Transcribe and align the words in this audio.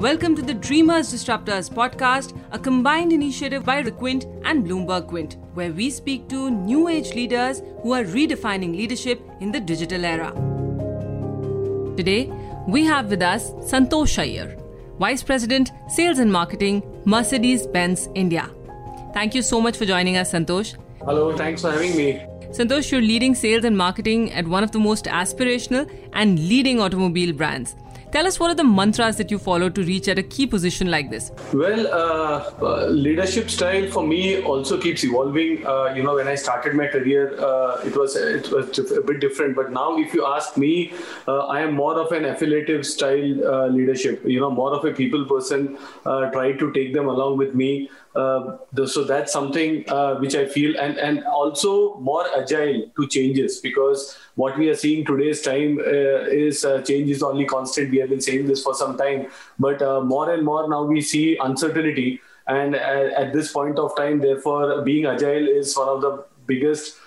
Welcome 0.00 0.36
to 0.36 0.42
the 0.42 0.54
Dreamers 0.54 1.12
Disruptors 1.12 1.68
podcast, 1.68 2.40
a 2.52 2.58
combined 2.60 3.12
initiative 3.12 3.64
by 3.64 3.82
Requint 3.82 4.26
and 4.44 4.64
Bloomberg 4.64 5.08
Quint, 5.08 5.36
where 5.54 5.72
we 5.72 5.90
speak 5.90 6.28
to 6.28 6.52
new 6.52 6.86
age 6.86 7.14
leaders 7.14 7.62
who 7.82 7.94
are 7.94 8.04
redefining 8.04 8.76
leadership 8.76 9.20
in 9.40 9.50
the 9.50 9.58
digital 9.58 10.04
era. 10.04 10.30
Today, 11.96 12.32
we 12.68 12.84
have 12.84 13.10
with 13.10 13.22
us 13.22 13.50
Santosh 13.72 14.20
Iyer, 14.20 14.56
Vice 15.00 15.24
President, 15.24 15.72
Sales 15.88 16.20
and 16.20 16.32
Marketing, 16.32 16.80
Mercedes 17.04 17.66
Benz 17.66 18.08
India. 18.14 18.48
Thank 19.12 19.34
you 19.34 19.42
so 19.42 19.60
much 19.60 19.76
for 19.76 19.84
joining 19.84 20.16
us, 20.16 20.30
Santosh. 20.32 20.76
Hello, 21.00 21.36
thanks 21.36 21.62
for 21.62 21.72
having 21.72 21.96
me. 21.96 22.24
Santosh, 22.52 22.92
you're 22.92 23.00
leading 23.00 23.34
sales 23.34 23.64
and 23.64 23.76
marketing 23.76 24.32
at 24.32 24.46
one 24.46 24.62
of 24.62 24.70
the 24.70 24.78
most 24.78 25.06
aspirational 25.06 25.90
and 26.12 26.38
leading 26.38 26.80
automobile 26.80 27.32
brands. 27.32 27.74
Tell 28.10 28.26
us 28.26 28.40
what 28.40 28.50
are 28.50 28.54
the 28.54 28.64
mantras 28.64 29.16
that 29.16 29.30
you 29.30 29.38
follow 29.38 29.68
to 29.68 29.82
reach 29.82 30.08
at 30.08 30.18
a 30.18 30.22
key 30.22 30.46
position 30.46 30.90
like 30.90 31.10
this? 31.10 31.30
Well, 31.52 31.86
uh, 31.88 32.50
uh, 32.62 32.86
leadership 32.86 33.50
style 33.50 33.90
for 33.90 34.06
me 34.06 34.42
also 34.42 34.80
keeps 34.80 35.04
evolving. 35.04 35.66
Uh, 35.66 35.92
you 35.94 36.02
know, 36.02 36.14
when 36.14 36.26
I 36.26 36.34
started 36.34 36.74
my 36.74 36.86
career, 36.86 37.38
uh, 37.38 37.82
it 37.84 37.94
was 37.94 38.16
it 38.16 38.50
was 38.50 38.78
a 38.78 39.02
bit 39.02 39.20
different. 39.20 39.56
But 39.56 39.72
now, 39.72 39.98
if 39.98 40.14
you 40.14 40.24
ask 40.24 40.56
me, 40.56 40.94
uh, 41.26 41.46
I 41.48 41.60
am 41.60 41.74
more 41.74 41.98
of 42.00 42.12
an 42.12 42.24
affiliative 42.24 42.86
style 42.86 43.46
uh, 43.46 43.66
leadership. 43.66 44.24
You 44.24 44.40
know, 44.40 44.50
more 44.50 44.72
of 44.72 44.86
a 44.86 44.92
people 44.92 45.26
person. 45.26 45.76
try 46.32 46.52
to 46.52 46.72
take 46.72 46.94
them 46.94 47.08
along 47.08 47.36
with 47.36 47.54
me. 47.54 47.90
Uh, 48.18 48.56
so 48.84 49.04
that's 49.04 49.32
something 49.32 49.84
uh, 49.88 50.16
which 50.16 50.34
I 50.34 50.46
feel, 50.46 50.76
and 50.84 50.98
and 50.98 51.24
also 51.24 51.72
more 52.06 52.24
agile 52.36 52.80
to 52.96 53.06
changes 53.06 53.58
because 53.66 54.18
what 54.34 54.58
we 54.58 54.68
are 54.70 54.74
seeing 54.74 55.04
today's 55.10 55.42
time 55.42 55.78
uh, 55.78 56.38
is 56.46 56.64
uh, 56.64 56.82
change 56.88 57.12
is 57.16 57.22
only 57.22 57.46
constant. 57.52 57.92
We 57.92 57.98
have 57.98 58.10
been 58.14 58.24
saying 58.28 58.48
this 58.48 58.64
for 58.64 58.74
some 58.74 58.96
time, 59.02 59.28
but 59.66 59.84
uh, 59.90 60.00
more 60.00 60.24
and 60.32 60.44
more 60.44 60.68
now 60.74 60.82
we 60.94 61.00
see 61.12 61.38
uncertainty, 61.48 62.20
and 62.48 62.74
at 62.74 63.32
this 63.32 63.52
point 63.52 63.78
of 63.78 63.96
time, 64.00 64.18
therefore, 64.26 64.82
being 64.90 65.06
agile 65.06 65.48
is 65.60 65.76
one 65.76 65.94
of 65.96 66.02
the 66.08 66.16
biggest. 66.54 66.98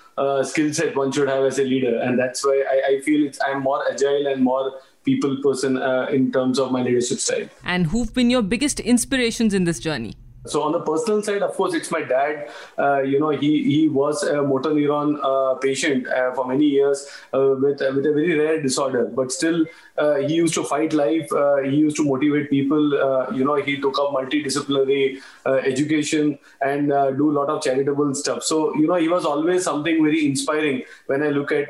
skill 0.47 0.67
set 0.77 0.97
one 1.01 1.11
should 1.15 1.29
have 1.33 1.45
as 1.51 1.59
a 1.61 1.63
leader, 1.67 1.93
and 2.07 2.19
that's 2.23 2.47
why 2.47 2.57
I, 2.71 2.79
I 2.89 2.95
feel 3.05 3.29
I'm 3.45 3.63
more 3.67 3.77
agile 3.91 4.27
and 4.31 4.43
more 4.47 4.65
people 5.07 5.37
person 5.45 5.77
in 6.17 6.31
terms 6.35 6.65
of 6.65 6.71
my 6.79 6.87
leadership 6.89 7.23
style. 7.27 7.47
And 7.75 7.87
who've 7.93 8.13
been 8.19 8.35
your 8.39 8.43
biggest 8.57 8.83
inspirations 8.95 9.61
in 9.61 9.71
this 9.71 9.87
journey? 9.87 10.20
So 10.45 10.63
on 10.63 10.71
the 10.71 10.79
personal 10.79 11.21
side, 11.21 11.43
of 11.43 11.53
course, 11.53 11.75
it's 11.75 11.91
my 11.91 12.01
dad. 12.01 12.49
Uh, 12.77 13.01
you 13.01 13.19
know, 13.19 13.29
he 13.29 13.63
he 13.63 13.87
was 13.87 14.23
a 14.23 14.41
motor 14.41 14.71
neuron 14.71 15.19
uh, 15.21 15.55
patient 15.59 16.07
uh, 16.07 16.33
for 16.33 16.47
many 16.47 16.65
years 16.65 17.07
uh, 17.33 17.55
with 17.61 17.79
with 17.79 18.05
a 18.05 18.13
very 18.13 18.37
rare 18.39 18.61
disorder, 18.61 19.05
but 19.05 19.31
still 19.31 19.65
uh, 19.99 20.15
he 20.15 20.33
used 20.33 20.55
to 20.55 20.63
fight 20.63 20.93
life. 20.93 21.31
Uh, 21.31 21.57
he 21.57 21.75
used 21.75 21.95
to 21.97 22.03
motivate 22.03 22.49
people. 22.49 22.97
you 23.33 23.45
know, 23.45 23.55
he 23.55 23.79
took 23.79 23.99
up 23.99 24.13
multidisciplinary 24.13 25.21
education 25.45 26.37
and 26.61 26.89
do 27.17 27.29
a 27.29 27.35
lot 27.39 27.49
of 27.49 27.61
charitable 27.61 28.15
stuff. 28.15 28.43
So 28.43 28.75
you 28.75 28.87
know, 28.87 28.95
he 28.95 29.07
was 29.07 29.25
always 29.25 29.63
something 29.63 30.03
very 30.03 30.25
inspiring 30.25 30.81
when 31.05 31.21
I 31.21 31.29
look 31.29 31.51
at 31.51 31.69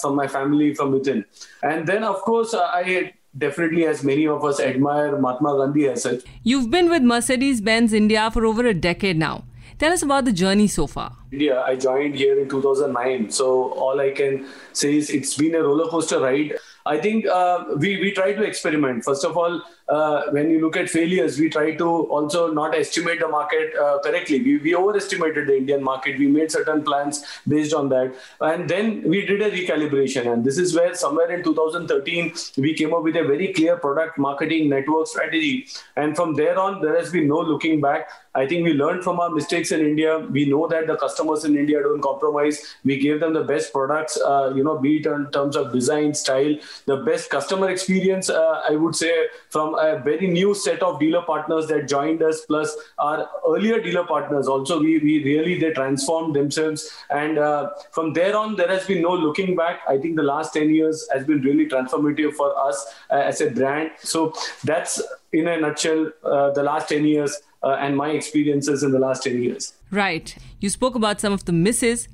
from 0.00 0.14
my 0.14 0.28
family 0.28 0.74
from 0.74 0.92
within. 0.92 1.24
And 1.62 1.86
then, 1.86 2.04
of 2.04 2.20
course, 2.22 2.54
I 2.54 3.14
definitely 3.36 3.86
as 3.86 4.02
many 4.02 4.26
of 4.26 4.44
us 4.44 4.60
admire 4.60 5.16
Mahatma 5.18 5.56
Gandhi 5.58 5.88
as 5.88 6.02
such. 6.02 6.22
You've 6.42 6.70
been 6.70 6.90
with 6.90 7.02
Mercedes 7.02 7.60
Benz 7.60 7.92
India 7.92 8.30
for 8.30 8.44
over 8.46 8.66
a 8.66 8.74
decade 8.74 9.16
now. 9.16 9.44
Tell 9.78 9.92
us 9.92 10.02
about 10.02 10.26
the 10.26 10.32
journey 10.32 10.66
so 10.66 10.86
far. 10.86 11.16
India, 11.32 11.62
I 11.62 11.74
joined 11.74 12.14
here 12.14 12.38
in 12.38 12.48
2009. 12.50 13.30
So 13.30 13.72
all 13.72 13.98
I 13.98 14.10
can 14.10 14.46
say 14.72 14.96
is 14.96 15.08
it's 15.08 15.36
been 15.36 15.54
a 15.54 15.62
roller 15.62 15.88
coaster 15.88 16.20
ride. 16.20 16.52
I 16.84 16.98
think 16.98 17.26
uh, 17.26 17.64
we, 17.78 17.98
we 17.98 18.12
try 18.12 18.32
to 18.34 18.42
experiment. 18.42 19.04
First 19.04 19.24
of 19.24 19.38
all, 19.38 19.62
uh, 19.90 20.30
when 20.30 20.50
you 20.50 20.60
look 20.60 20.76
at 20.76 20.88
failures, 20.88 21.38
we 21.38 21.48
try 21.50 21.74
to 21.74 21.88
also 22.16 22.52
not 22.52 22.74
estimate 22.74 23.20
the 23.20 23.28
market 23.28 23.74
uh, 23.76 23.98
correctly. 24.04 24.40
We, 24.40 24.58
we 24.58 24.74
overestimated 24.74 25.48
the 25.48 25.56
Indian 25.56 25.82
market. 25.82 26.18
We 26.18 26.28
made 26.28 26.52
certain 26.52 26.82
plans 26.82 27.24
based 27.48 27.74
on 27.74 27.88
that. 27.88 28.14
And 28.40 28.68
then 28.68 29.02
we 29.02 29.26
did 29.26 29.42
a 29.42 29.50
recalibration. 29.50 30.32
And 30.32 30.44
this 30.44 30.58
is 30.58 30.74
where 30.76 30.94
somewhere 30.94 31.30
in 31.30 31.42
2013, 31.42 32.32
we 32.56 32.74
came 32.74 32.94
up 32.94 33.02
with 33.02 33.16
a 33.16 33.24
very 33.24 33.52
clear 33.52 33.76
product 33.76 34.16
marketing 34.16 34.68
network 34.68 35.08
strategy. 35.08 35.66
And 35.96 36.14
from 36.14 36.34
there 36.34 36.58
on, 36.58 36.80
there 36.80 36.96
has 36.96 37.10
been 37.10 37.26
no 37.26 37.40
looking 37.40 37.80
back. 37.80 38.08
I 38.34 38.46
think 38.46 38.64
we 38.64 38.74
learned 38.74 39.02
from 39.02 39.18
our 39.18 39.30
mistakes 39.30 39.72
in 39.72 39.80
India. 39.80 40.18
We 40.18 40.48
know 40.48 40.68
that 40.68 40.86
the 40.86 40.96
customers 40.96 41.44
in 41.44 41.56
India 41.56 41.82
don't 41.82 42.00
compromise. 42.00 42.76
We 42.84 42.96
gave 42.98 43.18
them 43.18 43.32
the 43.34 43.42
best 43.42 43.72
products, 43.72 44.20
uh, 44.24 44.52
you 44.54 44.62
know, 44.62 44.78
be 44.78 44.98
it 44.98 45.06
in 45.06 45.30
terms 45.32 45.56
of 45.56 45.72
design, 45.72 46.14
style, 46.14 46.54
the 46.86 46.98
best 46.98 47.28
customer 47.28 47.70
experience. 47.70 48.30
Uh, 48.30 48.62
I 48.68 48.76
would 48.76 48.94
say 48.94 49.26
from 49.48 49.74
a 49.80 49.98
very 49.98 50.26
new 50.26 50.54
set 50.54 50.82
of 50.82 51.00
dealer 51.00 51.22
partners 51.22 51.66
that 51.68 51.88
joined 51.88 52.22
us, 52.22 52.40
plus 52.42 52.76
our 52.98 53.28
earlier 53.48 53.80
dealer 53.80 54.04
partners. 54.04 54.48
Also, 54.48 54.78
we, 54.80 54.98
we 54.98 55.24
really 55.24 55.58
they 55.58 55.70
transformed 55.72 56.34
themselves, 56.36 56.90
and 57.10 57.38
uh, 57.38 57.70
from 57.92 58.12
there 58.12 58.36
on, 58.36 58.56
there 58.56 58.68
has 58.68 58.86
been 58.86 59.02
no 59.02 59.14
looking 59.14 59.56
back. 59.56 59.80
I 59.88 59.98
think 59.98 60.16
the 60.16 60.22
last 60.22 60.52
ten 60.52 60.74
years 60.74 61.08
has 61.12 61.26
been 61.26 61.40
really 61.42 61.66
transformative 61.66 62.34
for 62.34 62.56
us 62.58 62.94
uh, 63.10 63.14
as 63.14 63.40
a 63.40 63.50
brand. 63.50 63.90
So 63.98 64.34
that's 64.64 65.02
in 65.32 65.48
a 65.48 65.60
nutshell 65.60 66.10
uh, 66.24 66.50
the 66.50 66.62
last 66.62 66.88
ten 66.88 67.04
years. 67.04 67.40
Uh, 67.62 67.76
and 67.78 67.94
my 67.94 68.08
experiences 68.08 68.82
in 68.82 68.90
the 68.90 68.98
last 68.98 69.22
10 69.24 69.42
years. 69.42 69.74
Right. 69.90 70.34
You 70.60 70.70
spoke 70.70 70.94
about 70.94 71.20
some 71.20 71.34
of 71.34 71.44
the 71.44 71.52
misses. 71.52 72.08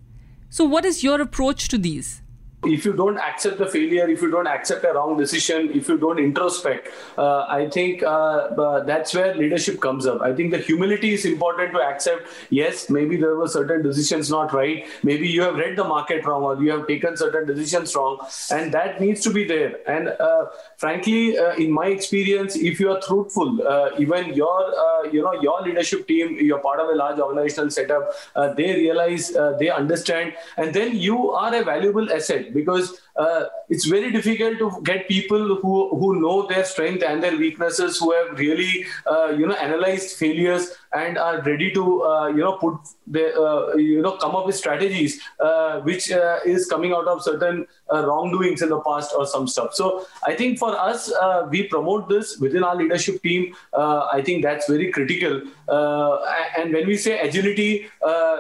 So, 0.50 0.64
what 0.64 0.84
is 0.84 1.04
your 1.04 1.20
approach 1.20 1.68
to 1.68 1.78
these? 1.78 2.20
If 2.64 2.84
you 2.84 2.92
don't 2.92 3.18
accept 3.18 3.58
the 3.58 3.66
failure, 3.66 4.08
if 4.08 4.22
you 4.22 4.30
don't 4.30 4.46
accept 4.46 4.84
a 4.84 4.92
wrong 4.92 5.16
decision, 5.16 5.70
if 5.72 5.88
you 5.88 5.98
don't 5.98 6.18
introspect, 6.18 6.88
uh, 7.18 7.46
I 7.48 7.68
think 7.68 8.02
uh, 8.02 8.06
uh, 8.06 8.84
that's 8.84 9.14
where 9.14 9.34
leadership 9.34 9.80
comes 9.80 10.06
up. 10.06 10.20
I 10.20 10.34
think 10.34 10.50
the 10.50 10.58
humility 10.58 11.12
is 11.12 11.24
important 11.24 11.72
to 11.74 11.80
accept. 11.80 12.28
Yes, 12.50 12.90
maybe 12.90 13.16
there 13.16 13.36
were 13.36 13.48
certain 13.48 13.82
decisions 13.82 14.30
not 14.30 14.52
right. 14.52 14.86
Maybe 15.02 15.28
you 15.28 15.42
have 15.42 15.56
read 15.56 15.76
the 15.76 15.84
market 15.84 16.24
wrong, 16.26 16.42
or 16.42 16.62
you 16.62 16.70
have 16.72 16.86
taken 16.86 17.16
certain 17.16 17.46
decisions 17.46 17.94
wrong, 17.94 18.18
and 18.50 18.72
that 18.72 19.00
needs 19.00 19.20
to 19.22 19.30
be 19.30 19.44
there. 19.44 19.78
And 19.86 20.08
uh, 20.08 20.46
frankly, 20.76 21.38
uh, 21.38 21.54
in 21.54 21.70
my 21.70 21.86
experience, 21.86 22.56
if 22.56 22.80
you 22.80 22.90
are 22.90 23.00
truthful, 23.00 23.66
uh, 23.66 23.90
even 23.98 24.34
your 24.34 24.72
you 25.12 25.22
know 25.22 25.40
your 25.40 25.62
leadership 25.62 26.08
team, 26.08 26.36
you're 26.40 26.58
part 26.58 26.80
of 26.80 26.88
a 26.88 26.94
large 26.94 27.18
organizational 27.18 27.70
setup, 27.70 28.12
they 28.56 28.74
realize, 28.74 29.32
they 29.58 29.70
understand, 29.70 30.34
and 30.56 30.74
then 30.74 30.96
you 30.96 31.30
are 31.30 31.54
a 31.54 31.62
valuable 31.62 32.12
asset 32.12 32.45
because 32.52 33.00
uh, 33.16 33.44
it's 33.68 33.86
very 33.86 34.12
difficult 34.12 34.58
to 34.58 34.82
get 34.82 35.08
people 35.08 35.56
who 35.56 35.96
who 35.98 36.20
know 36.20 36.46
their 36.46 36.64
strength 36.64 37.02
and 37.02 37.22
their 37.22 37.36
weaknesses, 37.36 37.98
who 37.98 38.12
have 38.12 38.38
really 38.38 38.84
uh, 39.06 39.28
you 39.28 39.46
know 39.46 39.54
analyzed 39.54 40.16
failures 40.16 40.72
and 40.92 41.18
are 41.18 41.40
ready 41.42 41.70
to 41.72 42.02
uh, 42.04 42.28
you 42.28 42.42
know 42.42 42.52
put 42.58 42.74
the 43.06 43.24
uh, 43.34 43.76
you 43.76 44.02
know 44.02 44.12
come 44.12 44.36
up 44.36 44.46
with 44.46 44.56
strategies 44.56 45.20
uh, 45.40 45.80
which 45.80 46.10
uh, 46.12 46.38
is 46.44 46.66
coming 46.66 46.92
out 46.92 47.06
of 47.06 47.22
certain 47.22 47.66
wrongdoings 47.90 48.62
in 48.62 48.68
the 48.68 48.80
past 48.80 49.12
or 49.16 49.26
some 49.26 49.46
stuff. 49.46 49.74
So 49.74 50.06
I 50.26 50.34
think 50.34 50.58
for 50.58 50.78
us, 50.78 51.12
we 51.50 51.62
promote 51.64 52.08
this 52.08 52.36
within 52.38 52.64
our 52.64 52.76
leadership 52.76 53.22
team. 53.22 53.54
I 53.74 54.22
think 54.24 54.42
that's 54.42 54.68
very 54.68 54.90
critical. 54.90 55.42
and 56.58 56.72
when 56.72 56.86
we 56.86 56.96
say 56.96 57.18
agility, 57.20 57.88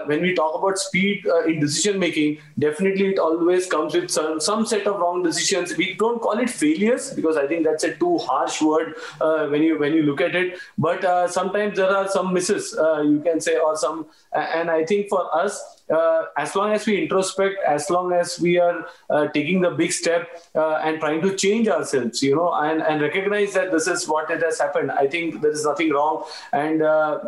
when 0.06 0.20
we 0.20 0.34
talk 0.34 0.54
about 0.58 0.78
speed 0.78 1.26
in 1.46 1.60
decision 1.60 1.98
making, 1.98 2.38
definitely 2.58 3.06
it 3.08 3.18
always 3.18 3.66
comes 3.66 3.94
with 3.94 4.10
some, 4.10 4.40
some 4.40 4.65
set 4.66 4.86
of 4.86 4.98
wrong 4.98 5.22
decisions. 5.22 5.76
We 5.76 5.94
don't 5.94 6.20
call 6.20 6.38
it 6.38 6.50
failures 6.50 7.12
because 7.12 7.36
I 7.36 7.46
think 7.46 7.64
that's 7.64 7.84
a 7.84 7.94
too 7.94 8.18
harsh 8.18 8.60
word 8.60 8.94
uh, 9.20 9.46
when 9.46 9.62
you 9.62 9.78
when 9.78 9.94
you 9.94 10.02
look 10.02 10.20
at 10.20 10.34
it. 10.34 10.58
But 10.78 11.04
uh, 11.04 11.28
sometimes 11.28 11.76
there 11.76 11.90
are 11.90 12.08
some 12.08 12.32
misses, 12.32 12.76
uh, 12.76 13.02
you 13.02 13.20
can 13.20 13.40
say, 13.40 13.56
or 13.58 13.76
some. 13.76 14.06
And 14.32 14.70
I 14.70 14.84
think 14.84 15.08
for 15.08 15.34
us, 15.34 15.76
uh, 15.90 16.24
as 16.36 16.56
long 16.56 16.72
as 16.72 16.86
we 16.86 17.00
introspect, 17.00 17.62
as 17.66 17.90
long 17.90 18.12
as 18.12 18.40
we 18.40 18.58
are 18.58 18.88
uh, 19.08 19.28
taking 19.28 19.60
the 19.60 19.70
big 19.70 19.92
step 19.92 20.28
uh, 20.54 20.76
and 20.76 20.98
trying 21.00 21.20
to 21.22 21.34
change 21.36 21.68
ourselves, 21.68 22.22
you 22.22 22.34
know, 22.34 22.52
and, 22.54 22.82
and 22.82 23.00
recognize 23.00 23.54
that 23.54 23.70
this 23.70 23.86
is 23.86 24.08
what 24.08 24.30
it 24.30 24.42
has 24.42 24.58
happened, 24.58 24.90
I 24.90 25.06
think 25.06 25.42
there 25.42 25.52
is 25.52 25.64
nothing 25.64 25.90
wrong. 25.92 26.24
And 26.52 26.82
uh, 26.82 27.20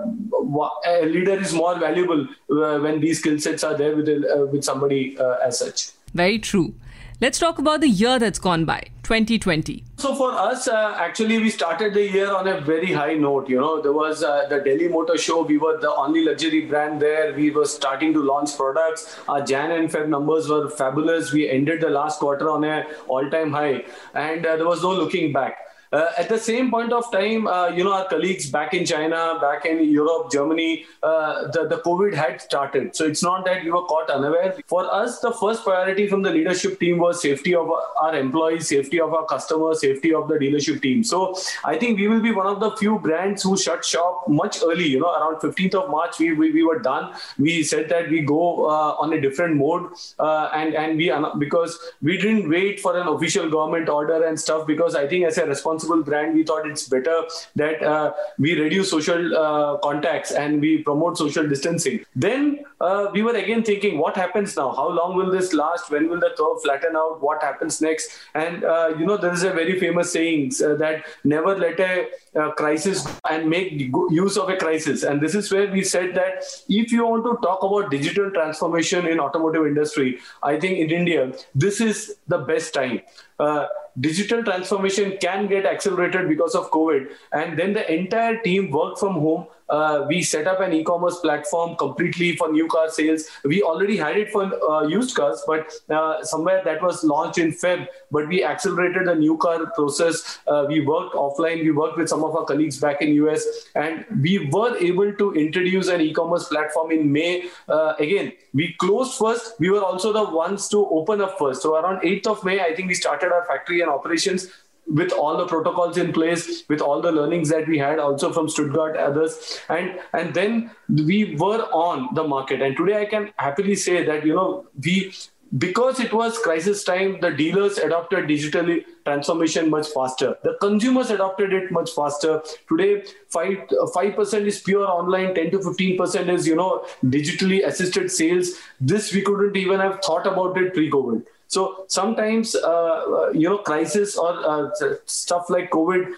a 0.86 1.06
leader 1.06 1.40
is 1.40 1.54
more 1.54 1.78
valuable 1.78 2.26
uh, 2.50 2.78
when 2.80 3.00
these 3.00 3.20
skill 3.20 3.38
sets 3.38 3.62
are 3.62 3.76
there 3.76 3.94
with, 3.94 4.08
with 4.50 4.64
somebody 4.64 5.16
as 5.44 5.60
such. 5.60 5.90
Very 6.14 6.38
true. 6.38 6.74
Let's 7.20 7.40
talk 7.40 7.58
about 7.58 7.80
the 7.80 7.88
year 7.88 8.20
that's 8.20 8.38
gone 8.38 8.64
by, 8.64 8.80
2020. 9.02 9.82
So 9.96 10.14
for 10.14 10.30
us, 10.30 10.68
uh, 10.68 10.94
actually, 10.96 11.38
we 11.38 11.50
started 11.50 11.92
the 11.92 12.08
year 12.08 12.32
on 12.32 12.46
a 12.46 12.60
very 12.60 12.92
high 12.92 13.14
note. 13.14 13.48
You 13.48 13.58
know, 13.58 13.82
there 13.82 13.92
was 13.92 14.22
uh, 14.22 14.46
the 14.48 14.60
Delhi 14.60 14.86
Motor 14.86 15.18
Show. 15.18 15.42
We 15.42 15.58
were 15.58 15.80
the 15.80 15.92
only 15.92 16.24
luxury 16.24 16.66
brand 16.66 17.02
there. 17.02 17.32
We 17.34 17.50
were 17.50 17.64
starting 17.64 18.12
to 18.12 18.22
launch 18.22 18.56
products. 18.56 19.18
Our 19.28 19.42
Jan 19.42 19.72
and 19.72 19.90
Feb 19.90 20.08
numbers 20.08 20.48
were 20.48 20.70
fabulous. 20.70 21.32
We 21.32 21.50
ended 21.50 21.80
the 21.80 21.90
last 21.90 22.20
quarter 22.20 22.48
on 22.48 22.62
a 22.62 22.86
all-time 23.08 23.50
high, 23.50 23.84
and 24.14 24.46
uh, 24.46 24.54
there 24.54 24.68
was 24.68 24.84
no 24.84 24.92
looking 24.92 25.32
back. 25.32 25.56
Uh, 25.92 26.10
at 26.18 26.28
the 26.28 26.38
same 26.38 26.70
point 26.70 26.92
of 26.92 27.10
time, 27.10 27.46
uh, 27.46 27.68
you 27.68 27.82
know, 27.82 27.92
our 27.92 28.06
colleagues 28.08 28.50
back 28.50 28.74
in 28.74 28.84
China, 28.84 29.38
back 29.40 29.64
in 29.64 29.88
Europe, 29.88 30.30
Germany, 30.30 30.84
uh, 31.02 31.48
the, 31.48 31.66
the 31.66 31.78
COVID 31.78 32.14
had 32.14 32.40
started. 32.40 32.94
So 32.94 33.06
it's 33.06 33.22
not 33.22 33.44
that 33.46 33.64
we 33.64 33.70
were 33.70 33.84
caught 33.84 34.10
unaware. 34.10 34.54
For 34.66 34.92
us, 34.92 35.20
the 35.20 35.32
first 35.32 35.64
priority 35.64 36.06
from 36.06 36.22
the 36.22 36.30
leadership 36.30 36.78
team 36.78 36.98
was 36.98 37.22
safety 37.22 37.54
of 37.54 37.70
our 38.02 38.14
employees, 38.14 38.68
safety 38.68 39.00
of 39.00 39.14
our 39.14 39.24
customers, 39.24 39.80
safety 39.80 40.12
of 40.12 40.28
the 40.28 40.34
dealership 40.34 40.82
team. 40.82 41.02
So 41.02 41.36
I 41.64 41.78
think 41.78 41.98
we 41.98 42.08
will 42.08 42.20
be 42.20 42.32
one 42.32 42.46
of 42.46 42.60
the 42.60 42.70
few 42.76 42.98
brands 42.98 43.42
who 43.42 43.56
shut 43.56 43.84
shop 43.84 44.28
much 44.28 44.58
early, 44.62 44.86
you 44.88 45.00
know, 45.00 45.12
around 45.12 45.36
15th 45.36 45.74
of 45.74 45.90
March, 45.90 46.18
we, 46.18 46.32
we, 46.32 46.50
we 46.52 46.62
were 46.62 46.80
done. 46.80 47.14
We 47.38 47.62
said 47.62 47.88
that 47.88 48.10
we 48.10 48.20
go 48.20 48.66
uh, 48.66 48.96
on 49.00 49.12
a 49.14 49.20
different 49.20 49.56
mode 49.56 49.92
uh, 50.18 50.50
and, 50.54 50.74
and 50.74 50.98
we, 50.98 51.12
because 51.38 51.78
we 52.02 52.18
didn't 52.18 52.48
wait 52.50 52.80
for 52.80 52.98
an 52.98 53.08
official 53.08 53.48
government 53.48 53.88
order 53.88 54.26
and 54.26 54.38
stuff 54.38 54.66
because 54.66 54.94
I 54.94 55.06
think 55.06 55.24
as 55.24 55.38
a 55.38 55.46
responsible 55.46 55.77
responsible 55.78 56.02
brand, 56.02 56.34
we 56.34 56.44
thought 56.44 56.66
it's 56.66 56.88
better 56.88 57.24
that 57.56 57.82
uh, 57.82 58.12
we 58.38 58.58
reduce 58.60 58.90
social 58.90 59.36
uh, 59.36 59.78
contacts 59.78 60.32
and 60.32 60.60
we 60.60 60.82
promote 60.82 61.18
social 61.18 61.46
distancing. 61.48 62.04
Then 62.14 62.64
uh, 62.80 63.08
we 63.12 63.22
were 63.22 63.34
again 63.34 63.62
thinking, 63.62 63.98
what 63.98 64.16
happens 64.16 64.56
now? 64.56 64.70
How 64.72 64.88
long 64.88 65.16
will 65.16 65.30
this 65.30 65.52
last? 65.52 65.90
When 65.90 66.08
will 66.08 66.20
the 66.20 66.34
curve 66.36 66.62
flatten 66.62 66.96
out? 66.96 67.22
What 67.22 67.42
happens 67.42 67.80
next? 67.80 68.10
And 68.34 68.64
uh, 68.64 68.94
you 68.98 69.06
know, 69.06 69.16
there 69.16 69.32
is 69.32 69.42
a 69.44 69.50
very 69.50 69.78
famous 69.78 70.12
saying 70.12 70.52
uh, 70.64 70.74
that 70.74 71.04
never 71.24 71.56
let 71.56 71.80
a 71.80 72.08
uh, 72.36 72.50
crisis 72.52 73.06
and 73.30 73.48
make 73.48 73.72
use 74.10 74.36
of 74.36 74.48
a 74.48 74.56
crisis. 74.56 75.02
And 75.02 75.20
this 75.20 75.34
is 75.34 75.50
where 75.52 75.70
we 75.70 75.82
said 75.82 76.14
that 76.14 76.44
if 76.68 76.92
you 76.92 77.06
want 77.06 77.24
to 77.24 77.46
talk 77.46 77.62
about 77.62 77.90
digital 77.90 78.30
transformation 78.30 79.06
in 79.06 79.20
automotive 79.20 79.66
industry, 79.66 80.18
I 80.42 80.58
think 80.58 80.78
in 80.78 80.90
India, 80.90 81.32
this 81.54 81.80
is 81.80 82.16
the 82.26 82.38
best 82.38 82.74
time. 82.74 83.00
Uh, 83.38 83.66
digital 84.00 84.42
transformation 84.42 85.16
can 85.20 85.46
get 85.46 85.66
accelerated 85.66 86.28
because 86.28 86.54
of 86.54 86.70
COVID. 86.70 87.10
And 87.32 87.58
then 87.58 87.72
the 87.72 87.90
entire 87.92 88.40
team 88.42 88.70
worked 88.70 88.98
from 88.98 89.14
home 89.14 89.46
uh, 89.68 90.04
we 90.08 90.22
set 90.22 90.46
up 90.46 90.60
an 90.60 90.72
e-commerce 90.72 91.18
platform 91.20 91.76
completely 91.76 92.36
for 92.36 92.50
new 92.50 92.66
car 92.68 92.88
sales. 92.88 93.24
We 93.44 93.62
already 93.62 93.96
had 93.96 94.16
it 94.16 94.30
for 94.30 94.44
uh, 94.70 94.86
used 94.86 95.14
cars, 95.16 95.42
but 95.46 95.72
uh, 95.90 96.24
somewhere 96.24 96.62
that 96.64 96.82
was 96.82 97.04
launched 97.04 97.38
in 97.38 97.52
Feb. 97.52 97.86
But 98.10 98.28
we 98.28 98.44
accelerated 98.44 99.06
the 99.06 99.14
new 99.14 99.36
car 99.36 99.66
process. 99.72 100.38
Uh, 100.46 100.64
we 100.68 100.80
worked 100.80 101.14
offline. 101.14 101.62
We 101.62 101.70
worked 101.70 101.98
with 101.98 102.08
some 102.08 102.24
of 102.24 102.34
our 102.34 102.44
colleagues 102.44 102.78
back 102.78 103.02
in 103.02 103.14
US, 103.14 103.44
and 103.74 104.04
we 104.22 104.48
were 104.50 104.76
able 104.78 105.12
to 105.12 105.32
introduce 105.34 105.88
an 105.88 106.00
e-commerce 106.00 106.48
platform 106.48 106.90
in 106.90 107.10
May. 107.12 107.48
Uh, 107.68 107.94
again, 107.98 108.32
we 108.54 108.74
closed 108.78 109.18
first. 109.18 109.54
We 109.58 109.70
were 109.70 109.82
also 109.82 110.12
the 110.12 110.24
ones 110.24 110.68
to 110.68 110.86
open 110.86 111.20
up 111.20 111.38
first. 111.38 111.62
So 111.62 111.76
around 111.76 112.00
8th 112.02 112.26
of 112.26 112.44
May, 112.44 112.60
I 112.60 112.74
think 112.74 112.88
we 112.88 112.94
started 112.94 113.32
our 113.32 113.44
factory 113.44 113.80
and 113.82 113.90
operations 113.90 114.48
with 114.88 115.12
all 115.12 115.36
the 115.36 115.46
protocols 115.46 115.98
in 115.98 116.12
place 116.12 116.64
with 116.68 116.80
all 116.80 117.00
the 117.00 117.12
learnings 117.12 117.48
that 117.50 117.68
we 117.68 117.78
had 117.78 117.98
also 117.98 118.32
from 118.32 118.48
stuttgart 118.48 118.96
others. 118.96 119.60
And 119.68 119.98
and 120.12 120.34
then 120.34 120.70
we 120.88 121.36
were 121.36 121.62
on 121.72 122.14
the 122.14 122.24
market. 122.24 122.62
And 122.62 122.76
today 122.76 123.00
i 123.00 123.04
can 123.04 123.32
happily 123.36 123.74
say 123.74 124.04
that 124.04 124.24
you 124.24 124.34
know 124.34 124.66
we 124.84 125.12
because 125.56 125.98
it 125.98 126.12
was 126.12 126.38
crisis 126.38 126.84
time 126.84 127.20
the 127.20 127.30
dealers 127.30 127.78
adopted 127.78 128.26
digital 128.28 128.80
transformation 129.04 129.70
much 129.70 129.88
faster. 129.88 130.36
The 130.42 130.56
consumers 130.60 131.10
adopted 131.10 131.54
it 131.54 131.70
much 131.70 131.90
faster. 131.90 132.42
Today 132.68 133.04
5 133.28 133.56
5% 133.94 134.46
is 134.46 134.60
pure 134.60 134.86
online 134.86 135.34
10 135.34 135.50
to 135.52 135.58
15% 135.58 136.28
is 136.28 136.46
you 136.46 136.56
know 136.56 136.84
digitally 137.04 137.64
assisted 137.66 138.10
sales. 138.10 138.52
This 138.80 139.12
we 139.12 139.22
couldn't 139.22 139.56
even 139.56 139.80
have 139.80 140.00
thought 140.02 140.26
about 140.26 140.58
it 140.58 140.74
pre 140.74 140.90
covid 140.90 141.24
so 141.48 141.86
sometimes, 141.88 142.54
uh, 142.54 142.60
uh, 142.60 143.30
you 143.30 143.48
know, 143.48 143.58
crisis 143.58 144.18
or 144.18 144.32
uh, 144.46 144.70
stuff 145.06 145.48
like 145.48 145.70
COVID 145.70 146.12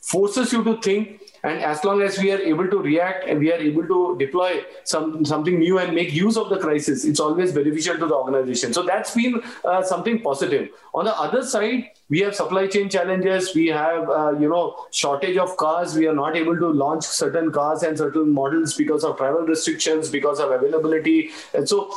forces 0.00 0.52
you 0.52 0.62
to 0.64 0.80
think 0.80 1.20
and 1.42 1.60
as 1.60 1.84
long 1.84 2.02
as 2.02 2.18
we 2.18 2.30
are 2.32 2.38
able 2.38 2.68
to 2.68 2.78
react 2.78 3.26
and 3.26 3.38
we 3.38 3.50
are 3.52 3.56
able 3.56 3.86
to 3.86 4.16
deploy 4.18 4.62
some 4.84 5.24
something 5.24 5.58
new 5.58 5.78
and 5.78 5.94
make 5.94 6.12
use 6.12 6.36
of 6.36 6.50
the 6.50 6.58
crisis 6.58 7.04
it's 7.04 7.20
always 7.20 7.52
beneficial 7.52 7.96
to 7.96 8.06
the 8.06 8.14
organization. 8.14 8.72
So 8.72 8.82
that's 8.82 9.14
been 9.14 9.42
uh, 9.64 9.82
something 9.82 10.20
positive. 10.20 10.68
On 10.94 11.04
the 11.04 11.16
other 11.18 11.42
side 11.42 11.90
we 12.08 12.20
have 12.20 12.34
supply 12.34 12.66
chain 12.66 12.90
challenges. 12.90 13.54
We 13.54 13.68
have 13.68 14.10
uh, 14.10 14.32
you 14.38 14.48
know 14.48 14.86
shortage 14.90 15.36
of 15.38 15.56
cars. 15.56 15.94
We 15.94 16.06
are 16.08 16.14
not 16.14 16.36
able 16.36 16.56
to 16.56 16.68
launch 16.68 17.04
certain 17.04 17.50
cars 17.52 17.82
and 17.82 17.96
certain 17.96 18.32
models 18.32 18.74
because 18.74 19.04
of 19.04 19.16
travel 19.16 19.42
restrictions 19.42 20.10
because 20.10 20.40
of 20.40 20.50
availability. 20.50 21.30
And 21.54 21.68
so 21.68 21.94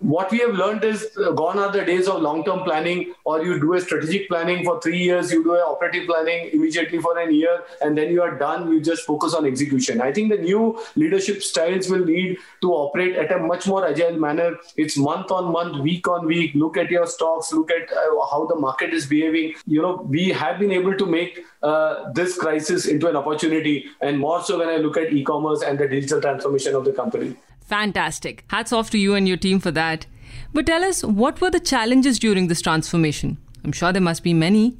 what 0.00 0.30
we 0.30 0.38
have 0.38 0.54
learned 0.54 0.84
is 0.84 1.16
uh, 1.16 1.30
gone 1.32 1.58
are 1.58 1.72
the 1.72 1.82
days 1.82 2.06
of 2.06 2.20
long 2.20 2.44
term 2.44 2.62
planning 2.64 3.14
or 3.24 3.42
you 3.42 3.58
do 3.58 3.72
a 3.74 3.80
strategic 3.80 4.28
planning 4.28 4.62
for 4.62 4.78
three 4.80 5.02
years 5.02 5.32
you 5.32 5.42
do 5.42 5.54
a 5.54 5.64
operative 5.64 6.06
planning 6.06 6.50
immediately 6.52 6.98
for 6.98 7.18
an 7.18 7.32
year 7.32 7.62
and 7.80 7.96
then 7.96 8.10
you 8.10 8.20
are 8.20 8.36
done 8.36 8.70
you 8.70 8.80
just 8.80 9.06
focus 9.06 9.32
on 9.32 9.46
execution. 9.46 10.00
I 10.02 10.12
think 10.12 10.30
the 10.30 10.38
new 10.38 10.78
leadership 10.96 11.42
styles 11.42 11.88
will 11.88 12.04
need 12.04 12.36
to 12.60 12.72
operate 12.72 13.16
at 13.16 13.32
a 13.32 13.38
much 13.38 13.66
more 13.66 13.86
agile 13.86 14.18
manner. 14.18 14.56
It's 14.76 14.98
month 14.98 15.30
on 15.30 15.50
month 15.50 15.82
week 15.82 16.06
on 16.08 16.26
week. 16.26 16.54
Look 16.54 16.76
at 16.76 16.90
your 16.90 17.06
stocks 17.06 17.52
look 17.52 17.70
at 17.70 17.90
uh, 17.90 18.26
how 18.30 18.46
the 18.46 18.56
market 18.56 18.92
is 18.92 19.06
behaving. 19.06 19.54
You 19.66 19.80
know 19.80 20.06
we 20.06 20.28
have 20.28 20.58
been 20.58 20.72
able 20.72 20.96
to 20.96 21.06
make 21.06 21.44
uh, 21.62 22.12
this 22.12 22.36
crisis 22.36 22.86
into 22.86 23.08
an 23.08 23.16
opportunity 23.16 23.86
and 24.02 24.18
more 24.18 24.42
so 24.42 24.58
when 24.58 24.68
i 24.68 24.76
look 24.76 24.96
at 24.96 25.12
e-commerce 25.12 25.62
and 25.62 25.78
the 25.78 25.88
digital 25.88 26.20
transformation 26.20 26.74
of 26.74 26.84
the 26.84 26.92
company 26.92 27.34
Fantastic. 27.66 28.44
Hats 28.48 28.72
off 28.72 28.90
to 28.90 28.98
you 28.98 29.14
and 29.14 29.26
your 29.26 29.36
team 29.36 29.60
for 29.60 29.70
that. 29.72 30.06
But 30.52 30.66
tell 30.66 30.84
us, 30.84 31.02
what 31.04 31.40
were 31.40 31.50
the 31.50 31.60
challenges 31.60 32.18
during 32.18 32.48
this 32.48 32.62
transformation? 32.62 33.38
I'm 33.64 33.72
sure 33.72 33.92
there 33.92 34.02
must 34.02 34.22
be 34.22 34.32
many. 34.32 34.78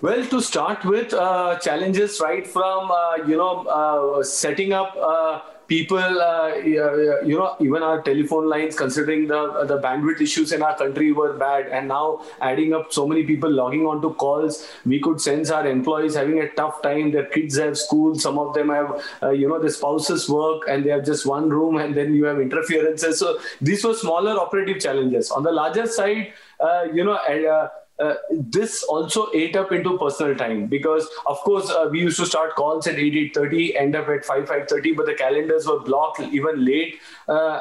Well, 0.00 0.24
to 0.26 0.40
start 0.40 0.84
with, 0.84 1.12
uh, 1.12 1.58
challenges 1.58 2.20
right 2.20 2.46
from 2.46 2.90
uh, 2.90 3.16
you 3.26 3.36
know 3.36 3.66
uh, 3.66 4.22
setting 4.22 4.72
up 4.72 4.96
uh, 4.96 5.40
people, 5.68 6.20
uh, 6.22 6.54
you 6.56 7.36
know, 7.38 7.54
even 7.60 7.82
our 7.82 8.00
telephone 8.02 8.48
lines, 8.48 8.74
considering 8.74 9.26
the 9.28 9.40
the 9.72 9.78
bandwidth 9.78 10.20
issues 10.26 10.52
in 10.52 10.62
our 10.62 10.76
country 10.76 11.12
were 11.12 11.34
bad, 11.42 11.68
and 11.68 11.88
now 11.88 12.22
adding 12.40 12.74
up 12.78 12.92
so 12.92 13.06
many 13.06 13.24
people 13.30 13.50
logging 13.50 13.86
on 13.86 14.00
to 14.02 14.12
calls, 14.14 14.66
we 14.86 14.98
could 14.98 15.20
sense 15.20 15.50
our 15.50 15.66
employees 15.66 16.14
having 16.14 16.40
a 16.40 16.48
tough 16.60 16.80
time. 16.82 17.12
Their 17.12 17.26
kids 17.26 17.58
have 17.58 17.76
school, 17.78 18.14
some 18.26 18.38
of 18.38 18.54
them 18.54 18.70
have, 18.70 19.04
uh, 19.22 19.30
you 19.30 19.48
know, 19.48 19.60
the 19.66 19.70
spouses 19.70 20.28
work, 20.28 20.62
and 20.68 20.84
they 20.84 20.90
have 20.90 21.04
just 21.04 21.26
one 21.26 21.50
room, 21.50 21.76
and 21.76 21.94
then 21.94 22.14
you 22.14 22.24
have 22.24 22.40
interferences. 22.40 23.18
So 23.18 23.38
these 23.60 23.84
were 23.84 23.94
smaller 23.94 24.38
operative 24.46 24.80
challenges. 24.80 25.30
On 25.30 25.42
the 25.42 25.52
larger 25.52 25.86
side, 25.86 26.32
uh, 26.60 26.84
you 26.92 27.04
know. 27.04 27.20
Uh, 27.36 27.68
uh, 27.98 28.14
this 28.30 28.82
also 28.84 29.28
ate 29.34 29.56
up 29.56 29.72
into 29.72 29.98
personal 29.98 30.34
time 30.36 30.66
because 30.66 31.08
of 31.26 31.38
course 31.38 31.70
uh, 31.70 31.88
we 31.90 32.00
used 32.00 32.18
to 32.18 32.26
start 32.26 32.54
calls 32.54 32.86
at 32.86 32.96
8 32.96 33.34
8.30 33.34 33.76
end 33.76 33.96
up 33.96 34.08
at 34.08 34.24
5 34.24 34.44
5.30 34.44 34.96
but 34.96 35.06
the 35.06 35.14
calendars 35.14 35.66
were 35.66 35.80
blocked 35.80 36.20
even 36.20 36.64
late. 36.64 37.00
Uh, 37.26 37.60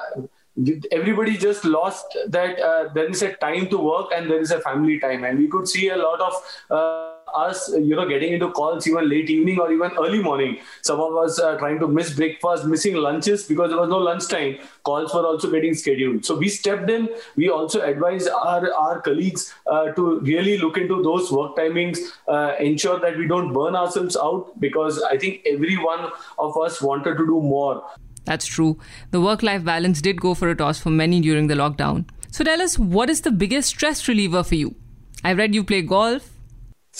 everybody 0.91 1.37
just 1.37 1.65
lost 1.65 2.17
that 2.27 2.59
uh, 2.59 2.89
there 2.93 3.09
is 3.09 3.21
a 3.21 3.33
time 3.33 3.67
to 3.69 3.77
work 3.77 4.11
and 4.15 4.29
there 4.29 4.39
is 4.39 4.51
a 4.51 4.59
family 4.61 4.99
time. 4.99 5.23
And 5.23 5.37
we 5.37 5.47
could 5.47 5.67
see 5.67 5.89
a 5.89 5.97
lot 5.97 6.19
of 6.19 6.33
uh, 6.71 7.16
us, 7.35 7.69
you 7.69 7.95
know, 7.95 8.07
getting 8.07 8.33
into 8.33 8.49
calls 8.51 8.87
even 8.87 9.09
late 9.09 9.29
evening 9.29 9.59
or 9.59 9.71
even 9.71 9.91
early 9.97 10.21
morning. 10.21 10.59
Some 10.81 10.99
of 10.99 11.15
us 11.17 11.39
uh, 11.39 11.57
trying 11.57 11.79
to 11.79 11.87
miss 11.87 12.13
breakfast, 12.13 12.65
missing 12.65 12.95
lunches 12.95 13.43
because 13.43 13.69
there 13.69 13.79
was 13.79 13.89
no 13.89 13.97
lunch 13.97 14.27
time. 14.27 14.57
Calls 14.83 15.13
were 15.13 15.25
also 15.25 15.51
getting 15.51 15.73
scheduled. 15.73 16.25
So 16.25 16.35
we 16.37 16.49
stepped 16.49 16.89
in. 16.89 17.09
We 17.35 17.49
also 17.49 17.81
advised 17.81 18.29
our, 18.29 18.73
our 18.73 19.01
colleagues 19.01 19.53
uh, 19.67 19.91
to 19.91 20.19
really 20.21 20.57
look 20.57 20.77
into 20.77 21.01
those 21.03 21.31
work 21.31 21.55
timings, 21.55 21.99
uh, 22.27 22.55
ensure 22.59 22.99
that 22.99 23.17
we 23.17 23.27
don't 23.27 23.53
burn 23.53 23.75
ourselves 23.75 24.17
out 24.17 24.59
because 24.59 25.01
I 25.03 25.17
think 25.17 25.41
every 25.45 25.77
one 25.77 26.09
of 26.39 26.57
us 26.57 26.81
wanted 26.81 27.17
to 27.17 27.25
do 27.25 27.41
more. 27.41 27.83
That's 28.25 28.45
true. 28.45 28.77
The 29.11 29.21
work 29.21 29.41
life 29.41 29.63
balance 29.63 30.01
did 30.01 30.19
go 30.19 30.33
for 30.33 30.49
a 30.49 30.55
toss 30.55 30.79
for 30.79 30.89
many 30.89 31.21
during 31.21 31.47
the 31.47 31.55
lockdown. 31.55 32.05
So 32.29 32.43
tell 32.43 32.61
us, 32.61 32.77
what 32.77 33.09
is 33.09 33.21
the 33.21 33.31
biggest 33.31 33.69
stress 33.69 34.07
reliever 34.07 34.43
for 34.43 34.55
you? 34.55 34.75
I 35.23 35.33
read 35.33 35.55
you 35.55 35.63
play 35.63 35.81
golf. 35.81 36.36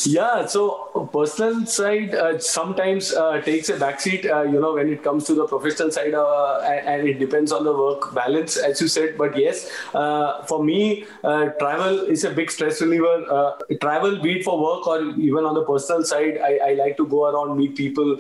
Yeah, 0.06 0.46
so 0.46 1.10
personal 1.12 1.66
side 1.66 2.14
uh, 2.14 2.38
sometimes 2.38 3.14
uh, 3.16 3.42
takes 3.42 3.70
a 3.70 3.78
backseat, 3.78 4.30
uh, 4.32 4.44
you 4.44 4.60
know, 4.60 4.76
when 4.76 4.90
it 4.90 5.04
comes 5.04 5.24
to 5.26 5.34
the 5.34 5.48
professional 5.48 5.90
side, 5.90 6.14
uh, 6.14 6.60
and 6.60 7.08
it 7.08 7.18
depends 7.18 7.52
on 7.52 7.64
the 7.64 7.74
work 7.74 8.14
balance, 8.14 8.58
as 8.58 8.80
you 8.80 8.88
said. 8.88 9.18
But 9.18 9.36
yes, 9.36 9.72
uh, 9.96 10.44
for 10.44 10.64
me, 10.64 11.06
uh, 11.24 11.46
travel 11.60 12.02
is 12.02 12.24
a 12.26 12.30
big 12.30 12.52
stress 12.52 12.80
reliever. 12.80 13.56
travel, 13.82 14.22
be 14.22 14.40
it 14.40 14.44
for 14.44 14.62
work 14.62 14.86
or 14.86 15.02
even 15.18 15.46
on 15.46 15.56
the 15.56 15.64
personal 15.64 16.04
side, 16.04 16.38
I, 16.44 16.60
I 16.70 16.74
like 16.74 16.96
to 16.98 17.08
go 17.08 17.26
around, 17.26 17.58
meet 17.58 17.76
people. 17.76 18.18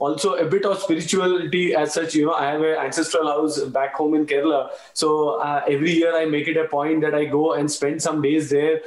also, 0.00 0.34
a 0.34 0.44
bit 0.44 0.66
of 0.66 0.78
spirituality 0.80 1.74
as 1.74 1.94
such. 1.94 2.14
You 2.14 2.26
know, 2.26 2.34
I 2.34 2.50
have 2.50 2.60
an 2.60 2.76
ancestral 2.76 3.26
house 3.26 3.58
back 3.62 3.94
home 3.94 4.14
in 4.14 4.26
Kerala, 4.26 4.68
so 4.92 5.40
every 5.66 5.92
year 5.92 6.14
I 6.14 6.26
make 6.26 6.46
it 6.46 6.58
a 6.58 6.68
point 6.68 7.00
that 7.00 7.14
I 7.14 7.24
go 7.24 7.54
and 7.54 7.72
spend 7.72 8.02
some 8.02 8.20
days 8.20 8.50
there, 8.50 8.80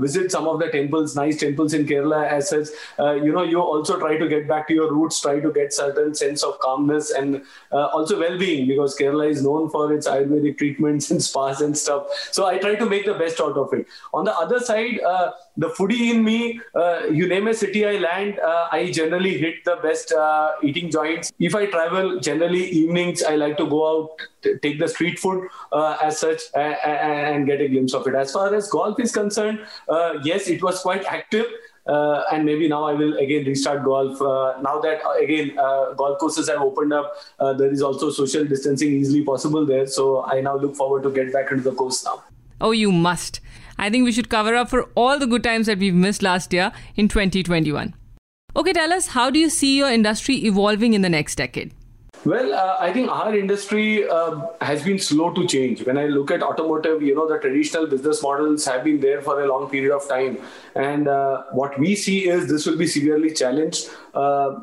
visit 0.00 0.32
some 0.32 0.48
of 0.48 0.58
the 0.58 0.68
temples. 0.68 1.14
Nice 1.14 1.27
nice 1.28 1.40
temples 1.40 1.74
in 1.74 1.86
Kerala 1.86 2.26
as 2.26 2.50
such. 2.50 2.68
Uh, 2.98 3.12
you 3.12 3.32
know, 3.32 3.42
you 3.42 3.60
also 3.60 3.98
try 3.98 4.16
to 4.16 4.28
get 4.28 4.48
back 4.48 4.68
to 4.68 4.74
your 4.74 4.92
roots, 4.92 5.20
try 5.20 5.40
to 5.40 5.52
get 5.52 5.72
certain 5.72 6.14
sense 6.14 6.42
of 6.42 6.58
calmness 6.60 7.10
and 7.10 7.42
uh, 7.72 7.86
also 7.86 8.18
well-being 8.18 8.66
because 8.66 8.96
Kerala 8.96 9.30
is 9.30 9.42
known 9.42 9.70
for 9.70 9.92
its 9.92 10.08
Ayurvedic 10.08 10.58
treatments 10.58 11.10
and 11.10 11.22
spas 11.28 11.60
and 11.60 11.76
stuff. 11.76 12.06
So 12.32 12.46
I 12.46 12.58
try 12.58 12.74
to 12.76 12.86
make 12.86 13.06
the 13.06 13.14
best 13.14 13.40
out 13.40 13.56
of 13.56 13.72
it. 13.72 13.86
On 14.12 14.24
the 14.24 14.36
other 14.36 14.60
side, 14.60 15.00
uh, 15.00 15.32
the 15.58 15.68
foodie 15.70 16.10
in 16.14 16.22
me, 16.24 16.60
uh, 16.74 17.06
you 17.10 17.26
name 17.28 17.48
a 17.48 17.52
city 17.52 17.84
I 17.84 17.96
land, 17.98 18.38
uh, 18.38 18.68
I 18.70 18.92
generally 18.92 19.36
hit 19.36 19.64
the 19.64 19.76
best 19.82 20.12
uh, 20.12 20.52
eating 20.62 20.88
joints. 20.88 21.32
If 21.40 21.54
I 21.54 21.66
travel, 21.66 22.20
generally 22.20 22.64
evenings, 22.64 23.24
I 23.24 23.34
like 23.34 23.56
to 23.56 23.66
go 23.66 23.80
out, 23.90 24.10
t- 24.42 24.54
take 24.62 24.78
the 24.78 24.88
street 24.88 25.18
food 25.18 25.48
uh, 25.72 25.98
as 26.00 26.20
such, 26.20 26.42
and, 26.54 27.46
get 27.46 27.60
a 27.60 27.68
glimpse 27.68 27.94
of 27.94 28.06
it. 28.06 28.14
As 28.14 28.32
far 28.32 28.54
as 28.54 28.68
golf 28.68 29.00
is 29.00 29.10
concerned, 29.12 29.60
uh, 29.88 30.14
yes, 30.22 30.48
it 30.48 30.62
was 30.62 30.80
quite 30.80 31.04
active. 31.06 31.46
Uh, 31.86 32.22
and 32.30 32.44
maybe 32.44 32.68
now 32.68 32.84
I 32.84 32.92
will 32.92 33.16
again 33.16 33.46
restart 33.46 33.82
golf. 33.82 34.20
Uh, 34.20 34.60
now 34.60 34.78
that 34.80 35.02
uh, 35.02 35.12
again 35.22 35.58
uh, 35.58 35.94
golf 35.94 36.18
courses 36.18 36.48
have 36.50 36.60
opened 36.60 36.92
up, 36.92 37.14
there 37.56 37.72
is 37.72 37.80
also 37.80 38.10
social 38.10 38.44
distancing 38.44 38.92
easily 38.92 39.22
possible 39.24 39.64
there. 39.64 39.86
So 39.86 40.22
I 40.24 40.42
now 40.42 40.56
look 40.56 40.76
forward 40.76 41.02
to 41.04 41.10
get 41.10 41.32
back 41.32 41.50
into 41.50 41.62
the 41.62 41.72
course 41.72 42.04
now. 42.04 42.22
Oh, 42.60 42.72
you 42.72 42.92
must. 42.92 43.40
I 43.78 43.90
think 43.90 44.04
we 44.04 44.12
should 44.12 44.28
cover 44.28 44.56
up 44.56 44.68
for 44.68 44.90
all 44.94 45.18
the 45.18 45.26
good 45.26 45.44
times 45.44 45.66
that 45.66 45.78
we've 45.78 45.94
missed 45.94 46.22
last 46.22 46.52
year 46.52 46.72
in 46.96 47.08
2021. 47.08 47.94
Okay, 48.56 48.72
tell 48.72 48.92
us 48.92 49.08
how 49.08 49.30
do 49.30 49.38
you 49.38 49.48
see 49.48 49.78
your 49.78 49.90
industry 49.90 50.36
evolving 50.44 50.94
in 50.94 51.02
the 51.02 51.08
next 51.08 51.36
decade? 51.36 51.72
Well, 52.24 52.52
uh, 52.52 52.76
I 52.80 52.92
think 52.92 53.08
our 53.08 53.36
industry 53.36 54.08
uh, 54.08 54.46
has 54.60 54.82
been 54.82 54.98
slow 54.98 55.32
to 55.34 55.46
change. 55.46 55.86
When 55.86 55.96
I 55.96 56.06
look 56.06 56.32
at 56.32 56.42
automotive, 56.42 57.00
you 57.02 57.14
know, 57.14 57.28
the 57.28 57.38
traditional 57.38 57.86
business 57.86 58.20
models 58.22 58.64
have 58.64 58.82
been 58.82 58.98
there 58.98 59.22
for 59.22 59.42
a 59.42 59.46
long 59.46 59.70
period 59.70 59.94
of 59.94 60.08
time. 60.08 60.38
And 60.74 61.06
uh, 61.06 61.44
what 61.52 61.78
we 61.78 61.94
see 61.94 62.28
is 62.28 62.48
this 62.48 62.66
will 62.66 62.76
be 62.76 62.88
severely 62.88 63.32
challenged. 63.32 63.88
Uh, 64.12 64.60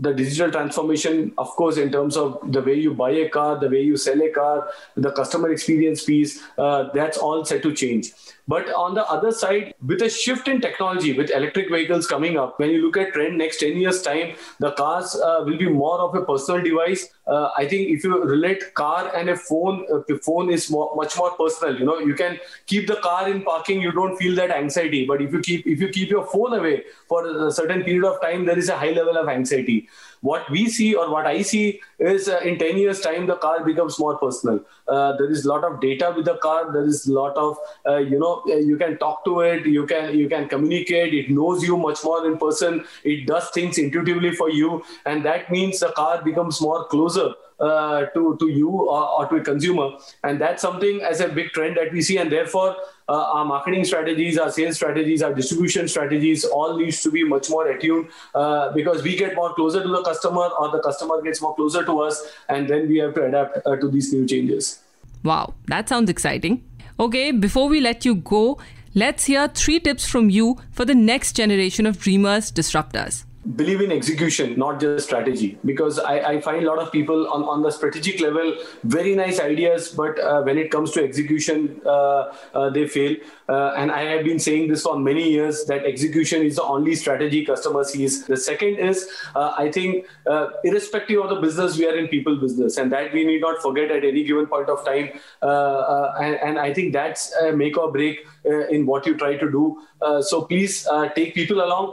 the 0.00 0.12
digital 0.12 0.50
transformation, 0.50 1.32
of 1.38 1.48
course, 1.50 1.76
in 1.76 1.92
terms 1.92 2.16
of 2.16 2.40
the 2.50 2.60
way 2.62 2.74
you 2.74 2.94
buy 2.94 3.10
a 3.10 3.28
car, 3.28 3.58
the 3.60 3.68
way 3.68 3.82
you 3.82 3.96
sell 3.96 4.20
a 4.20 4.30
car, 4.30 4.68
the 4.96 5.12
customer 5.12 5.50
experience 5.52 6.04
piece, 6.04 6.42
uh, 6.56 6.88
that's 6.94 7.18
all 7.18 7.44
set 7.44 7.62
to 7.62 7.72
change. 7.72 8.12
But 8.48 8.72
on 8.72 8.94
the 8.94 9.04
other 9.06 9.30
side, 9.30 9.74
with 9.86 10.00
a 10.00 10.08
shift 10.08 10.48
in 10.48 10.62
technology, 10.62 11.12
with 11.12 11.30
electric 11.30 11.70
vehicles 11.70 12.06
coming 12.06 12.38
up, 12.38 12.58
when 12.58 12.70
you 12.70 12.80
look 12.82 12.96
at 12.96 13.12
trend 13.12 13.36
next 13.36 13.58
10 13.58 13.76
years 13.76 14.00
time, 14.00 14.36
the 14.58 14.72
cars 14.72 15.14
uh, 15.14 15.42
will 15.44 15.58
be 15.58 15.68
more 15.68 16.00
of 16.00 16.14
a 16.14 16.24
personal 16.24 16.62
device. 16.62 17.10
Uh, 17.26 17.50
I 17.58 17.68
think 17.68 17.90
if 17.90 18.02
you 18.04 18.24
relate 18.24 18.72
car 18.72 19.14
and 19.14 19.28
a 19.28 19.36
phone, 19.36 19.84
uh, 19.92 20.00
the 20.08 20.16
phone 20.16 20.50
is 20.50 20.70
more, 20.70 20.96
much 20.96 21.14
more 21.18 21.32
personal. 21.32 21.78
You 21.78 21.84
know, 21.84 21.98
you 21.98 22.14
can 22.14 22.38
keep 22.66 22.86
the 22.86 22.96
car 22.96 23.28
in 23.28 23.42
parking, 23.42 23.82
you 23.82 23.92
don't 23.92 24.16
feel 24.16 24.34
that 24.36 24.50
anxiety. 24.50 25.04
But 25.04 25.20
if 25.20 25.30
you 25.30 25.40
keep 25.40 25.66
if 25.66 25.78
you 25.78 25.88
keep 25.90 26.08
your 26.08 26.24
phone 26.26 26.54
away 26.54 26.84
for 27.06 27.48
a 27.48 27.52
certain 27.52 27.82
period 27.82 28.04
of 28.04 28.18
time, 28.22 28.46
there 28.46 28.58
is 28.58 28.70
a 28.70 28.78
high 28.78 28.92
level 28.92 29.18
of 29.18 29.28
anxiety 29.28 29.88
what 30.20 30.50
we 30.50 30.68
see 30.68 30.94
or 30.94 31.10
what 31.10 31.26
I 31.26 31.42
see 31.42 31.80
is 31.98 32.28
uh, 32.28 32.40
in 32.44 32.58
10 32.58 32.78
years 32.78 33.00
time 33.00 33.26
the 33.26 33.36
car 33.36 33.64
becomes 33.64 33.98
more 33.98 34.18
personal. 34.18 34.60
Uh, 34.86 35.16
there 35.16 35.30
is 35.30 35.44
a 35.44 35.48
lot 35.48 35.64
of 35.64 35.80
data 35.80 36.12
with 36.14 36.24
the 36.24 36.36
car. 36.36 36.72
There 36.72 36.84
is 36.84 37.06
a 37.06 37.12
lot 37.12 37.36
of 37.36 37.56
uh, 37.86 37.96
you 37.96 38.18
know 38.18 38.42
uh, 38.48 38.56
you 38.56 38.76
can 38.76 38.98
talk 38.98 39.24
to 39.24 39.40
it. 39.40 39.66
You 39.66 39.86
can 39.86 40.18
you 40.18 40.28
can 40.28 40.48
communicate. 40.48 41.14
It 41.14 41.30
knows 41.30 41.62
you 41.62 41.76
much 41.76 42.02
more 42.04 42.26
in 42.26 42.38
person. 42.38 42.84
It 43.04 43.26
does 43.26 43.50
things 43.50 43.78
intuitively 43.78 44.34
for 44.34 44.50
you, 44.50 44.82
and 45.06 45.24
that 45.24 45.50
means 45.50 45.80
the 45.80 45.92
car 45.92 46.22
becomes 46.22 46.60
more 46.60 46.86
closer. 46.86 47.34
Uh, 47.60 48.06
to 48.14 48.36
to 48.38 48.46
you 48.46 48.68
or, 48.70 49.08
or, 49.18 49.26
to 49.26 49.34
a 49.34 49.40
consumer, 49.40 49.90
and 50.22 50.40
that's 50.40 50.62
something 50.62 51.00
as 51.02 51.18
a 51.18 51.26
big 51.26 51.48
trend 51.50 51.76
that 51.76 51.92
we 51.92 52.00
see, 52.00 52.16
and 52.16 52.30
therefore 52.30 52.76
uh, 53.08 53.32
our 53.34 53.44
marketing 53.44 53.84
strategies, 53.84 54.38
our 54.38 54.50
sales 54.50 54.76
strategies, 54.76 55.22
our 55.22 55.32
distribution 55.34 55.88
strategies 55.88 56.44
all 56.44 56.76
needs 56.76 57.02
to 57.02 57.10
be 57.10 57.24
much 57.24 57.50
more 57.50 57.66
attuned 57.68 58.08
uh, 58.34 58.72
because 58.72 59.02
we 59.02 59.16
get 59.16 59.34
more 59.34 59.54
closer 59.54 59.82
to 59.82 59.88
the 59.88 60.02
customer 60.02 60.48
or 60.58 60.70
the 60.70 60.80
customer 60.80 61.20
gets 61.22 61.40
more 61.40 61.54
closer 61.54 61.84
to 61.84 62.00
us, 62.00 62.22
and 62.48 62.68
then 62.68 62.88
we 62.88 62.98
have 62.98 63.14
to 63.14 63.24
adapt 63.24 63.66
uh, 63.66 63.76
to 63.76 63.90
these 63.90 64.12
new 64.12 64.26
changes. 64.26 64.80
Wow, 65.24 65.54
that 65.66 65.88
sounds 65.88 66.10
exciting. 66.10 66.64
Okay, 67.00 67.30
before 67.30 67.68
we 67.68 67.80
let 67.80 68.04
you 68.04 68.16
go, 68.16 68.58
let's 68.94 69.24
hear 69.24 69.48
three 69.48 69.80
tips 69.80 70.06
from 70.06 70.30
you 70.30 70.58
for 70.72 70.84
the 70.84 70.94
next 70.94 71.34
generation 71.34 71.86
of 71.86 71.98
dreamers, 71.98 72.50
disruptors 72.50 73.24
believe 73.56 73.80
in 73.80 73.92
execution, 73.92 74.58
not 74.58 74.80
just 74.80 75.06
strategy. 75.06 75.58
Because 75.64 75.98
I, 75.98 76.18
I, 76.18 76.40
find 76.40 76.64
a 76.64 76.66
lot 76.66 76.78
of 76.78 76.90
people 76.92 77.28
on, 77.28 77.44
on 77.44 77.62
the 77.62 77.70
strategic 77.70 78.20
level, 78.20 78.56
very 78.84 79.14
nice 79.14 79.40
ideas, 79.40 79.88
but 79.88 80.18
uh, 80.18 80.42
when 80.42 80.58
it 80.58 80.70
comes 80.70 80.90
to 80.92 81.04
execution, 81.04 81.80
uh, 81.86 82.32
uh, 82.54 82.70
they 82.70 82.86
fail. 82.86 83.16
Uh, 83.48 83.72
and 83.76 83.90
I 83.90 84.02
have 84.02 84.24
been 84.24 84.38
saying 84.38 84.68
this 84.68 84.82
for 84.82 84.98
many 84.98 85.30
years 85.30 85.64
that 85.64 85.86
execution 85.86 86.42
is 86.42 86.56
the 86.56 86.62
only 86.62 86.94
strategy 86.94 87.46
customer 87.46 87.82
sees. 87.82 88.26
The 88.26 88.36
second 88.36 88.76
is, 88.76 89.08
uh, 89.34 89.54
I 89.56 89.70
think, 89.70 90.06
uh, 90.26 90.48
irrespective 90.64 91.20
of 91.22 91.30
the 91.30 91.36
business, 91.36 91.78
we 91.78 91.88
are 91.88 91.96
in 91.96 92.08
people 92.08 92.36
business, 92.36 92.76
and 92.76 92.92
that 92.92 93.12
we 93.14 93.24
need 93.24 93.40
not 93.40 93.62
forget 93.62 93.90
at 93.90 94.04
any 94.04 94.24
given 94.24 94.46
point 94.46 94.68
of 94.68 94.84
time. 94.84 95.10
And, 95.40 96.36
and, 96.36 96.58
I 96.58 96.74
think 96.74 96.92
that's 96.92 97.32
a 97.36 97.52
make 97.52 97.78
or 97.78 97.90
break 97.92 98.26
in 98.44 98.84
what 98.84 99.06
you 99.06 99.16
try 99.16 99.36
to 99.36 99.50
do. 99.50 99.80
so 100.22 100.42
please 100.42 100.86
take 101.14 101.34
people 101.34 101.62
along 101.64 101.92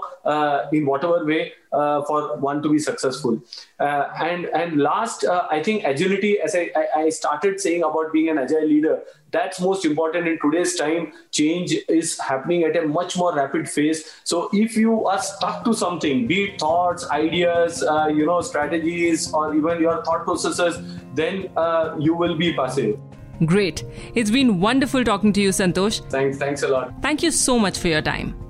in 0.73 0.85
whatever 0.85 1.23
way 1.23 1.53
uh, 1.81 2.03
for 2.05 2.37
one 2.37 2.61
to 2.63 2.69
be 2.69 2.79
successful. 2.79 3.41
Uh, 3.79 4.03
and 4.29 4.45
and 4.61 4.81
last, 4.87 5.25
uh, 5.25 5.47
I 5.51 5.61
think 5.61 5.83
agility, 5.83 6.39
as 6.39 6.55
I, 6.55 6.69
I 6.95 7.09
started 7.09 7.59
saying 7.59 7.83
about 7.83 8.13
being 8.13 8.29
an 8.29 8.37
agile 8.37 8.67
leader, 8.73 8.99
that's 9.31 9.59
most 9.59 9.85
important 9.85 10.27
in 10.27 10.37
today's 10.43 10.75
time. 10.75 11.11
Change 11.31 11.75
is 11.89 12.19
happening 12.19 12.63
at 12.63 12.77
a 12.83 12.85
much 12.87 13.17
more 13.17 13.33
rapid 13.35 13.65
pace. 13.73 14.03
So 14.23 14.49
if 14.53 14.77
you 14.77 15.05
are 15.05 15.19
stuck 15.31 15.65
to 15.65 15.73
something, 15.73 16.27
be 16.27 16.45
it 16.45 16.59
thoughts, 16.59 17.09
ideas, 17.09 17.83
uh, 17.83 18.07
you 18.07 18.25
know, 18.25 18.39
strategies, 18.51 19.33
or 19.33 19.55
even 19.55 19.81
your 19.81 19.97
thought 20.05 20.23
processes, 20.23 20.79
then 21.13 21.49
uh, 21.57 21.95
you 21.99 22.15
will 22.15 22.37
be 22.45 22.53
passive. 22.53 22.97
Great. 23.45 23.83
It's 24.13 24.31
been 24.31 24.61
wonderful 24.61 25.03
talking 25.03 25.33
to 25.33 25.41
you, 25.41 25.49
Santosh. 25.49 26.01
Thanks. 26.09 26.37
Thanks 26.37 26.63
a 26.63 26.69
lot. 26.69 26.93
Thank 27.01 27.23
you 27.23 27.31
so 27.31 27.59
much 27.59 27.77
for 27.77 27.89
your 27.89 28.01
time. 28.01 28.44